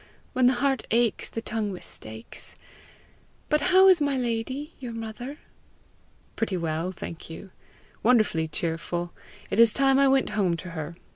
When 0.33 0.47
the 0.47 0.53
heart 0.53 0.87
aches 0.89 1.29
the 1.29 1.43
tongue 1.43 1.71
mistakes. 1.71 2.55
But 3.49 3.61
how 3.69 3.87
is 3.87 4.01
my 4.01 4.17
lady, 4.17 4.73
your 4.79 4.93
mother?" 4.93 5.37
"Pretty 6.35 6.57
well, 6.57 6.91
thank 6.91 7.29
you 7.29 7.51
wonderfully 8.01 8.47
cheerful. 8.47 9.13
It 9.51 9.59
is 9.59 9.71
time 9.73 9.99
I 9.99 10.07
went 10.07 10.31
home 10.31 10.57
to 10.57 10.71
her. 10.71 10.95